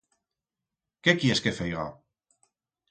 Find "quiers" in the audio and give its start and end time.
1.21-1.45